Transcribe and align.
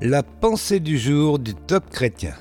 La 0.00 0.22
pensée 0.22 0.78
du 0.78 0.96
jour 0.96 1.40
du 1.40 1.56
top 1.56 1.90
chrétien. 1.90 2.34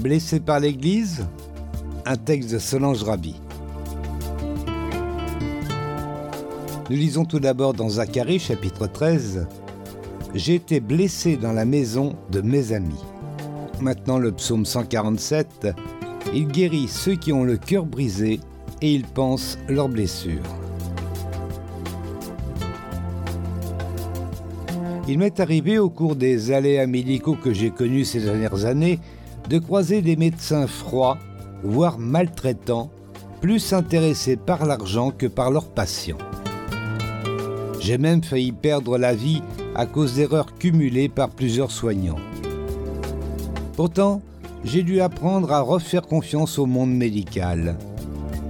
Blessé 0.00 0.40
par 0.40 0.60
l'Église 0.60 1.26
Un 2.06 2.16
texte 2.16 2.52
de 2.52 2.58
Solange 2.58 3.02
Rabi. 3.02 3.38
Nous 6.88 6.96
lisons 6.96 7.26
tout 7.26 7.38
d'abord 7.38 7.74
dans 7.74 7.90
Zacharie 7.90 8.38
chapitre 8.38 8.86
13 8.86 9.46
J'ai 10.34 10.54
été 10.54 10.80
blessé 10.80 11.36
dans 11.36 11.52
la 11.52 11.66
maison 11.66 12.16
de 12.30 12.40
mes 12.40 12.72
amis. 12.72 13.04
Maintenant 13.82 14.16
le 14.16 14.32
psaume 14.32 14.64
147 14.64 15.68
Il 16.32 16.46
guérit 16.46 16.88
ceux 16.88 17.16
qui 17.16 17.30
ont 17.30 17.44
le 17.44 17.58
cœur 17.58 17.84
brisé 17.84 18.40
et 18.80 18.94
il 18.94 19.04
pense 19.04 19.58
leurs 19.68 19.90
blessures. 19.90 20.40
Il 25.12 25.18
m'est 25.18 25.40
arrivé 25.40 25.78
au 25.78 25.90
cours 25.90 26.16
des 26.16 26.52
aléas 26.52 26.86
médicaux 26.86 27.36
que 27.36 27.52
j'ai 27.52 27.68
connus 27.68 28.06
ces 28.06 28.20
dernières 28.20 28.64
années 28.64 28.98
de 29.46 29.58
croiser 29.58 30.00
des 30.00 30.16
médecins 30.16 30.66
froids, 30.66 31.18
voire 31.62 31.98
maltraitants, 31.98 32.90
plus 33.42 33.74
intéressés 33.74 34.38
par 34.38 34.64
l'argent 34.64 35.10
que 35.10 35.26
par 35.26 35.50
leurs 35.50 35.68
patients. 35.68 36.16
J'ai 37.78 37.98
même 37.98 38.24
failli 38.24 38.52
perdre 38.52 38.96
la 38.96 39.14
vie 39.14 39.42
à 39.74 39.84
cause 39.84 40.14
d'erreurs 40.14 40.54
cumulées 40.54 41.10
par 41.10 41.28
plusieurs 41.28 41.72
soignants. 41.72 42.16
Pourtant, 43.76 44.22
j'ai 44.64 44.82
dû 44.82 45.02
apprendre 45.02 45.52
à 45.52 45.60
refaire 45.60 46.06
confiance 46.06 46.58
au 46.58 46.64
monde 46.64 46.94
médical. 46.94 47.76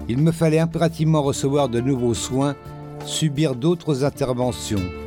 Il 0.09 0.19
me 0.19 0.31
fallait 0.31 0.61
impérativement 0.61 1.23
recevoir 1.23 1.69
de 1.69 1.81
nouveaux 1.81 2.15
soins, 2.15 2.55
subir 3.05 3.57
d'autres 3.57 4.05
interventions 4.05 5.02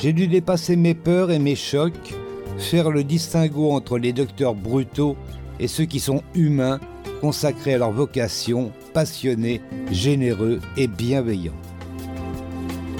j'ai 0.00 0.12
dû 0.12 0.28
dépasser 0.28 0.76
mes 0.76 0.94
peurs 0.94 1.30
et 1.30 1.38
mes 1.38 1.56
chocs, 1.56 2.14
faire 2.56 2.90
le 2.90 3.04
distinguo 3.04 3.72
entre 3.72 3.98
les 3.98 4.12
docteurs 4.12 4.54
brutaux 4.54 5.16
et 5.58 5.66
ceux 5.66 5.86
qui 5.86 5.98
sont 5.98 6.22
humains, 6.34 6.78
consacrés 7.20 7.74
à 7.74 7.78
leur 7.78 7.90
vocation, 7.90 8.70
passionnés, 8.94 9.60
généreux 9.90 10.60
et 10.76 10.86
bienveillants. 10.86 11.60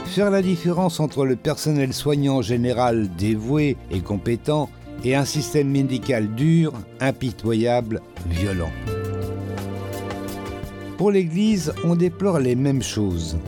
Faire 0.07 0.31
la 0.31 0.43
différence 0.43 0.99
entre 0.99 1.25
le 1.25 1.37
personnel 1.37 1.93
soignant 1.93 2.43
général 2.43 3.09
dévoué 3.17 3.77
et 3.93 4.01
compétent 4.01 4.69
et 5.05 5.15
un 5.15 5.25
système 5.25 5.69
médical 5.69 6.35
dur, 6.35 6.73
impitoyable, 6.99 8.01
violent. 8.29 8.73
Pour 10.97 11.13
l'Église, 11.13 11.73
on 11.85 11.95
déplore 11.95 12.41
les 12.41 12.57
mêmes 12.57 12.83
choses 12.83 13.39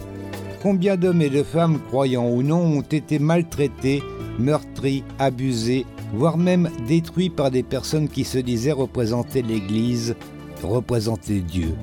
combien 0.62 0.96
d'hommes 0.96 1.22
et 1.22 1.30
de 1.30 1.42
femmes, 1.42 1.80
croyants 1.88 2.28
ou 2.28 2.42
non, 2.42 2.60
ont 2.60 2.82
été 2.82 3.18
maltraités, 3.18 4.02
meurtris, 4.38 5.04
abusés, 5.18 5.86
voire 6.14 6.36
même 6.36 6.70
détruits 6.86 7.30
par 7.30 7.50
des 7.50 7.62
personnes 7.62 8.08
qui 8.08 8.24
se 8.24 8.38
disaient 8.38 8.72
représenter 8.72 9.42
l'Église, 9.42 10.14
représenter 10.62 11.40
Dieu. 11.40 11.74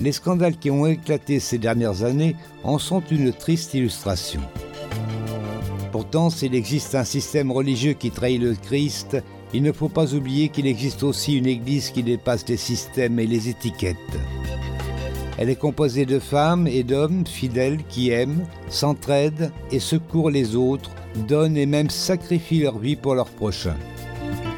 Les 0.00 0.12
scandales 0.12 0.56
qui 0.56 0.70
ont 0.70 0.86
éclaté 0.86 1.38
ces 1.38 1.58
dernières 1.58 2.02
années 2.02 2.36
en 2.62 2.78
sont 2.78 3.02
une 3.10 3.32
triste 3.32 3.74
illustration. 3.74 4.40
Pourtant, 5.92 6.30
s'il 6.30 6.54
existe 6.54 6.94
un 6.94 7.04
système 7.04 7.52
religieux 7.52 7.92
qui 7.92 8.10
trahit 8.10 8.42
le 8.42 8.54
Christ, 8.54 9.16
il 9.52 9.62
ne 9.62 9.70
faut 9.70 9.88
pas 9.88 10.12
oublier 10.14 10.48
qu'il 10.48 10.66
existe 10.66 11.04
aussi 11.04 11.38
une 11.38 11.46
Église 11.46 11.90
qui 11.90 12.02
dépasse 12.02 12.48
les 12.48 12.56
systèmes 12.56 13.20
et 13.20 13.26
les 13.26 13.48
étiquettes. 13.48 13.96
Elle 15.36 15.50
est 15.50 15.56
composée 15.56 16.06
de 16.06 16.18
femmes 16.20 16.66
et 16.68 16.84
d'hommes 16.84 17.26
fidèles 17.26 17.78
qui 17.88 18.10
aiment, 18.10 18.46
s'entraident 18.68 19.50
et 19.72 19.80
secourent 19.80 20.30
les 20.30 20.54
autres, 20.54 20.90
donnent 21.26 21.56
et 21.56 21.66
même 21.66 21.90
sacrifient 21.90 22.62
leur 22.62 22.78
vie 22.78 22.96
pour 22.96 23.14
leurs 23.14 23.30
prochains. 23.30 23.76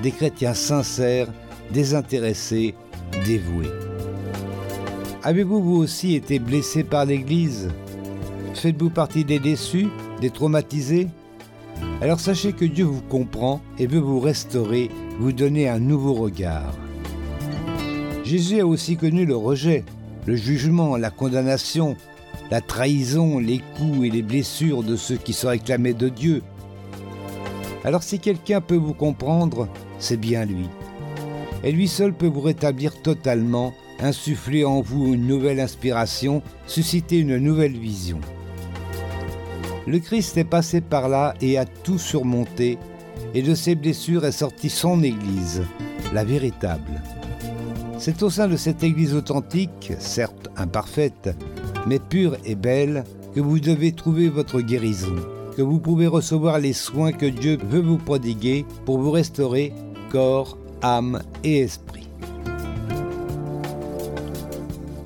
Des 0.02 0.10
chrétiens 0.10 0.54
sincères, 0.54 1.28
désintéressés, 1.72 2.74
dévoués. 3.24 3.70
Avez-vous 5.22 5.62
vous 5.62 5.76
aussi 5.76 6.14
été 6.14 6.38
blessé 6.38 6.84
par 6.84 7.06
l'Église? 7.06 7.68
Faites-vous 8.54 8.90
partie 8.90 9.24
des 9.24 9.38
déçus, 9.38 9.88
des 10.20 10.30
traumatisés? 10.30 11.08
Alors 12.00 12.20
sachez 12.20 12.52
que 12.52 12.64
Dieu 12.64 12.84
vous 12.84 13.02
comprend 13.02 13.60
et 13.78 13.86
veut 13.86 13.98
vous 13.98 14.20
restaurer, 14.20 14.90
vous 15.18 15.32
donner 15.32 15.68
un 15.68 15.78
nouveau 15.78 16.14
regard. 16.14 16.74
Jésus 18.24 18.60
a 18.60 18.66
aussi 18.66 18.96
connu 18.96 19.24
le 19.24 19.36
rejet, 19.36 19.84
le 20.26 20.34
jugement, 20.34 20.96
la 20.96 21.10
condamnation, 21.10 21.96
la 22.50 22.60
trahison, 22.60 23.38
les 23.38 23.60
coups 23.76 24.06
et 24.06 24.10
les 24.10 24.22
blessures 24.22 24.82
de 24.82 24.96
ceux 24.96 25.16
qui 25.16 25.32
se 25.32 25.46
réclamaient 25.46 25.94
de 25.94 26.08
Dieu. 26.08 26.42
Alors 27.84 28.02
si 28.02 28.18
quelqu'un 28.18 28.60
peut 28.60 28.76
vous 28.76 28.94
comprendre, 28.94 29.68
c'est 29.98 30.16
bien 30.16 30.44
lui. 30.44 30.68
Et 31.62 31.72
lui 31.72 31.88
seul 31.88 32.12
peut 32.12 32.26
vous 32.26 32.40
rétablir 32.40 33.00
totalement, 33.00 33.72
insuffler 34.00 34.64
en 34.64 34.80
vous 34.80 35.14
une 35.14 35.26
nouvelle 35.26 35.60
inspiration, 35.60 36.42
susciter 36.66 37.18
une 37.18 37.38
nouvelle 37.38 37.76
vision. 37.76 38.20
Le 39.86 40.00
Christ 40.00 40.36
est 40.36 40.44
passé 40.44 40.80
par 40.80 41.08
là 41.08 41.34
et 41.40 41.58
a 41.58 41.64
tout 41.64 41.98
surmonté, 41.98 42.78
et 43.34 43.42
de 43.42 43.54
ses 43.54 43.76
blessures 43.76 44.26
est 44.26 44.32
sortie 44.32 44.70
son 44.70 45.02
Église, 45.02 45.62
la 46.12 46.24
véritable. 46.24 47.00
C'est 47.98 48.22
au 48.22 48.30
sein 48.30 48.46
de 48.46 48.56
cette 48.56 48.82
Église 48.82 49.14
authentique, 49.14 49.92
certes 49.98 50.48
imparfaite, 50.56 51.34
mais 51.86 51.98
pure 51.98 52.36
et 52.44 52.54
belle, 52.54 53.04
que 53.34 53.40
vous 53.40 53.58
devez 53.58 53.92
trouver 53.92 54.28
votre 54.28 54.60
guérison, 54.60 55.16
que 55.56 55.62
vous 55.62 55.78
pouvez 55.78 56.06
recevoir 56.06 56.58
les 56.58 56.72
soins 56.74 57.12
que 57.12 57.26
Dieu 57.26 57.58
veut 57.68 57.80
vous 57.80 57.96
prodiguer 57.96 58.66
pour 58.84 58.98
vous 58.98 59.10
restaurer 59.10 59.72
corps, 60.10 60.58
âme 60.82 61.22
et 61.42 61.60
esprit. 61.60 62.08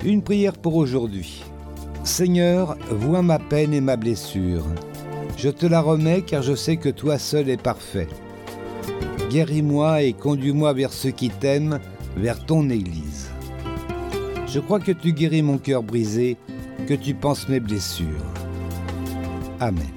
Une 0.03 0.21
prière 0.21 0.57
pour 0.57 0.75
aujourd'hui. 0.75 1.43
Seigneur, 2.03 2.77
vois 2.89 3.21
ma 3.21 3.39
peine 3.39 3.73
et 3.73 3.81
ma 3.81 3.95
blessure. 3.95 4.65
Je 5.37 5.49
te 5.49 5.65
la 5.65 5.81
remets 5.81 6.23
car 6.23 6.41
je 6.41 6.55
sais 6.55 6.77
que 6.77 6.89
toi 6.89 7.17
seul 7.17 7.49
es 7.49 7.57
parfait. 7.57 8.07
Guéris-moi 9.29 10.01
et 10.01 10.13
conduis-moi 10.13 10.73
vers 10.73 10.91
ceux 10.91 11.11
qui 11.11 11.29
t'aiment 11.29 11.79
vers 12.15 12.43
ton 12.45 12.69
Église. 12.69 13.29
Je 14.47 14.59
crois 14.59 14.79
que 14.79 14.91
tu 14.91 15.13
guéris 15.13 15.41
mon 15.41 15.57
cœur 15.57 15.83
brisé, 15.83 16.37
que 16.87 16.93
tu 16.93 17.13
penses 17.13 17.47
mes 17.47 17.59
blessures. 17.59 18.25
Amen. 19.59 19.87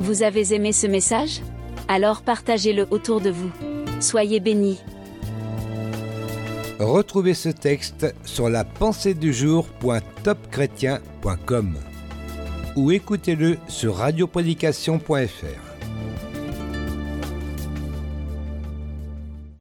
Vous 0.00 0.22
avez 0.22 0.54
aimé 0.54 0.72
ce 0.72 0.86
message? 0.86 1.40
Alors 1.88 2.22
partagez-le 2.22 2.86
autour 2.90 3.20
de 3.20 3.30
vous. 3.30 3.50
Soyez 4.00 4.40
bénis. 4.40 4.78
Retrouvez 6.78 7.34
ce 7.34 7.48
texte 7.48 8.14
sur 8.24 8.48
la 8.48 8.64
pensée 8.64 9.14
du 9.14 9.34
ou 12.76 12.90
écoutez-le 12.92 13.58
sur 13.66 13.96
radioprédication.fr. 13.96 15.67